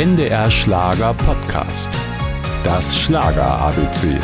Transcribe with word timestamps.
NDR 0.00 0.50
Schlager 0.50 1.12
Podcast. 1.12 1.90
Das 2.64 2.98
Schlager 2.98 3.44
ABC. 3.44 4.18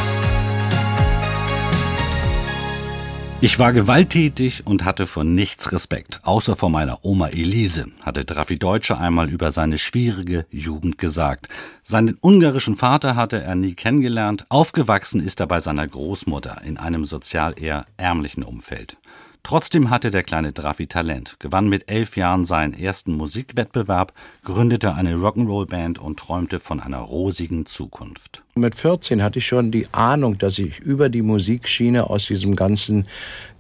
Ich 3.43 3.59
war 3.59 3.75
gewalttätig 3.75 4.67
und 4.67 4.87
hatte 4.87 5.07
vor 5.07 5.25
nichts 5.25 5.73
Respekt, 5.73 6.21
außer 6.23 6.57
vor 6.57 6.71
meiner 6.71 7.05
Oma 7.05 7.29
Elise, 7.29 7.89
hatte 8.01 8.25
Draffi 8.25 8.59
Deutsche 8.59 8.97
einmal 8.97 9.29
über 9.29 9.51
seine 9.51 9.77
schwierige 9.77 10.47
Jugend 10.51 10.97
gesagt. 10.97 11.51
Seinen 11.83 12.17
ungarischen 12.23 12.77
Vater 12.77 13.15
hatte 13.15 13.43
er 13.43 13.55
nie 13.55 13.75
kennengelernt, 13.75 14.47
aufgewachsen 14.49 15.21
ist 15.21 15.41
er 15.41 15.47
bei 15.47 15.61
seiner 15.61 15.87
Großmutter 15.87 16.63
in 16.65 16.79
einem 16.79 17.05
sozial 17.05 17.55
eher 17.63 17.85
ärmlichen 17.99 18.45
Umfeld. 18.45 18.97
Trotzdem 19.47 19.91
hatte 19.91 20.11
der 20.11 20.25
kleine 20.25 20.53
Draffi 20.53 20.89
Talent, 20.89 21.37
gewann 21.39 21.69
mit 21.69 21.89
elf 21.89 22.17
Jahren 22.17 22.45
seinen 22.45 22.75
ersten 22.75 23.15
Musikwettbewerb, 23.15 24.13
gründete 24.43 24.93
eine 24.95 25.15
Rock'n'Roll-Band 25.15 26.01
und 26.01 26.19
träumte 26.19 26.59
von 26.59 26.81
einer 26.81 26.99
rosigen 26.99 27.65
Zukunft. 27.65 28.43
Mit 28.59 28.75
14 28.75 29.23
hatte 29.23 29.39
ich 29.39 29.47
schon 29.47 29.71
die 29.71 29.87
Ahnung, 29.93 30.39
dass 30.39 30.59
ich 30.59 30.79
über 30.79 31.11
die 31.11 31.21
Musikschiene 31.21 32.09
aus 32.09 32.25
diesem 32.25 32.57
ganzen 32.57 33.07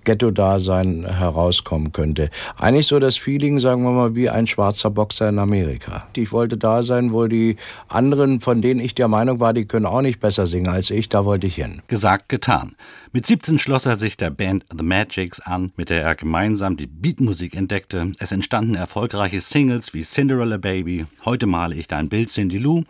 Ghetto-Dasein 0.05 1.05
herauskommen 1.05 1.92
könnte. 1.92 2.30
Eigentlich 2.56 2.86
so 2.86 2.98
das 2.98 3.16
Feeling, 3.16 3.60
sagen 3.60 3.82
wir 3.82 3.91
mal, 3.91 4.14
wie 4.14 4.30
ein 4.30 4.46
schwarzer 4.46 4.88
Boxer 4.88 5.28
in 5.28 5.38
Amerika. 5.38 6.06
Ich 6.16 6.32
wollte 6.32 6.56
da 6.56 6.82
sein, 6.82 7.12
wo 7.12 7.27
die 7.27 7.56
anderen, 7.88 8.41
von 8.41 8.62
denen 8.62 8.80
ich 8.80 8.95
der 8.95 9.09
Meinung 9.09 9.38
war, 9.41 9.52
die 9.52 9.66
können 9.66 9.84
auch 9.84 10.00
nicht 10.00 10.20
besser 10.20 10.46
singen 10.46 10.69
als 10.69 10.91
ich, 10.91 11.10
da 11.10 11.27
wollte 11.27 11.48
ich 11.48 11.56
hin. 11.56 11.83
Gesagt, 11.88 12.30
getan. 12.30 12.77
Mit 13.12 13.27
17 13.27 13.58
schloss 13.58 13.84
er 13.84 13.97
sich 13.97 14.16
der 14.16 14.30
Band 14.30 14.64
The 14.77 14.84
Magics 14.84 15.41
an, 15.41 15.72
mit 15.77 15.91
der 15.91 16.02
er 16.02 16.14
gemeinsam 16.14 16.77
die 16.77 16.86
Beatmusik 16.86 17.55
entdeckte. 17.55 18.12
Es 18.19 18.30
entstanden 18.30 18.77
erfolgreiche 18.77 19.41
Singles 19.41 19.92
wie 19.92 20.05
Cinderella 20.05 20.56
Baby, 20.56 21.06
Heute 21.24 21.47
male 21.47 21.74
ich 21.74 21.88
dein 21.88 22.08
Bild 22.08 22.28
Cindy 22.28 22.58
Lou 22.58 22.84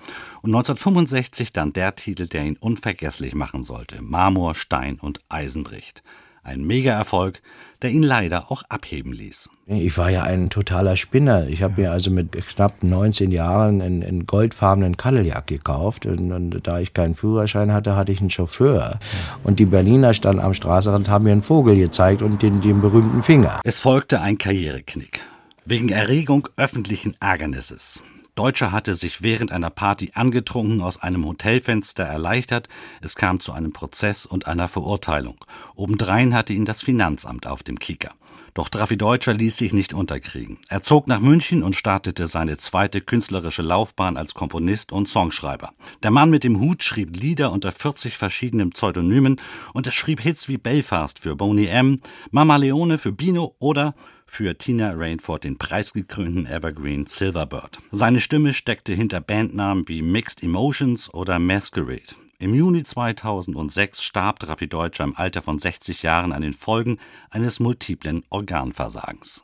und 0.47 0.55
1965 0.55 1.53
dann 1.53 1.73
der 1.73 1.97
Titel, 1.97 2.29
der 2.29 2.45
ihn 2.45 2.57
unvergesslich 2.57 3.35
machen 3.35 3.65
sollte, 3.65 4.01
Marmor, 4.01 4.55
Stein 4.55 5.01
und 5.01 5.21
Eisen 5.29 5.65
bricht. 5.65 6.05
Ein 6.45 6.65
Mega-Erfolg, 6.65 7.43
der 7.83 7.91
ihn 7.91 8.05
leider 8.05 8.53
auch 8.53 8.63
abheben 8.69 9.13
ließ. 9.13 9.51
Ich 9.67 9.99
war 9.99 10.09
ja 10.09 10.23
ein 10.23 10.49
totaler 10.49 10.97
Spinner. 10.97 11.49
Ich 11.49 11.65
habe 11.65 11.81
mir 11.81 11.91
also 11.91 12.13
mit 12.13 12.31
knapp 12.31 12.85
19 12.85 13.33
Jahren 13.33 13.83
einen, 13.83 14.05
einen 14.05 14.27
goldfarbenen 14.27 14.97
Cadillac 14.97 15.49
gekauft. 15.49 16.07
Und, 16.07 16.31
und, 16.31 16.65
da 16.65 16.79
ich 16.79 16.95
keinen 16.95 17.17
Führerschein 17.17 17.73
hatte, 17.73 17.97
hatte 17.97 18.13
ich 18.13 18.21
einen 18.21 18.31
Chauffeur. 18.31 19.01
Und 19.43 19.59
die 19.59 19.67
Berliner 19.67 20.15
standen 20.15 20.41
am 20.41 20.55
Straßenrand, 20.55 21.09
haben 21.09 21.25
mir 21.25 21.33
einen 21.33 21.43
Vogel 21.43 21.75
gezeigt 21.75 22.23
und 22.23 22.41
den, 22.41 22.61
den 22.61 22.81
berühmten 22.81 23.25
Finger. 23.25 23.59
Es 23.65 23.81
folgte 23.81 24.21
ein 24.21 24.39
Karriereknick. 24.39 25.23
Wegen 25.65 25.89
Erregung 25.89 26.49
öffentlichen 26.57 27.17
Ärgernisses. 27.19 28.05
Deutscher 28.37 28.71
hatte 28.71 28.95
sich 28.95 29.23
während 29.23 29.51
einer 29.51 29.71
Party 29.71 30.11
angetrunken 30.13 30.83
aus 30.83 31.03
einem 31.03 31.25
Hotelfenster 31.25 32.05
erleichtert. 32.05 32.69
Es 33.01 33.15
kam 33.15 33.41
zu 33.41 33.53
einem 33.53 33.73
Prozess 33.73 34.27
und 34.27 34.47
einer 34.47 34.69
Verurteilung. 34.69 35.43
Obendrein 35.75 36.35
hatte 36.35 36.53
ihn 36.53 36.67
das 36.67 36.83
Finanzamt 36.83 37.47
auf 37.47 37.63
dem 37.63 37.79
Kicker. 37.79 38.13
Doch 38.53 38.69
Draffi 38.69 38.99
Deutscher 38.99 39.33
ließ 39.33 39.57
sich 39.57 39.73
nicht 39.73 39.95
unterkriegen. 39.95 40.59
Er 40.69 40.83
zog 40.83 41.09
nach 41.09 41.21
München 41.21 41.63
und 41.63 41.77
startete 41.77 42.27
seine 42.27 42.59
zweite 42.59 43.01
künstlerische 43.01 43.63
Laufbahn 43.63 44.19
als 44.19 44.35
Komponist 44.35 44.93
und 44.93 45.09
Songschreiber. 45.09 45.73
Der 46.03 46.11
Mann 46.11 46.29
mit 46.29 46.45
dem 46.45 46.61
Hut 46.61 46.83
schrieb 46.83 47.17
Lieder 47.17 47.53
unter 47.53 47.73
40 47.73 48.19
verschiedenen 48.19 48.71
Pseudonymen 48.71 49.41
und 49.73 49.87
er 49.87 49.93
schrieb 49.93 50.21
Hits 50.21 50.47
wie 50.49 50.59
Belfast 50.59 51.19
für 51.19 51.37
Boney 51.37 51.67
M., 51.67 52.01
Mama 52.31 52.57
Leone 52.57 52.99
für 52.99 53.13
Bino 53.13 53.55
oder 53.59 53.95
für 54.37 54.59
Tina 54.59 54.93
Rainford 54.95 55.45
den 55.45 55.57
preisgekrönten 55.57 56.47
Evergreen 56.47 57.07
Silverbird. 57.07 57.81
Seine 57.91 58.21
Stimme 58.21 58.53
steckte 58.53 58.93
hinter 58.93 59.23
Bandnamen 59.23 59.89
wie 59.89 60.03
Mixed 60.03 60.43
Emotions 60.43 61.13
oder 61.15 61.39
Masquerade. 61.39 62.15
Im 62.39 62.55
Juni 62.55 62.83
2006 62.83 64.03
starb 64.03 64.47
Raffi 64.47 64.69
Deutscher 64.69 65.05
im 65.05 65.17
Alter 65.17 65.41
von 65.41 65.59
60 65.59 66.03
Jahren 66.03 66.33
an 66.33 66.43
den 66.43 66.53
Folgen 66.53 66.99
eines 67.31 67.61
multiplen 67.61 68.25
Organversagens. 68.29 69.43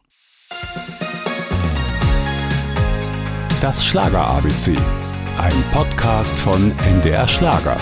Das 3.63 3.87
Schlager 3.87 4.27
ABC, 4.27 4.77
ein 5.39 5.65
Podcast 5.73 6.35
von 6.41 6.71
NDR 6.87 7.27
Schlager. 7.27 7.79